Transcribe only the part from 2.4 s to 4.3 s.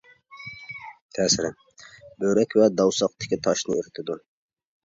ۋە دوۋساقتىكى تاشنى ئېرىتىدۇ.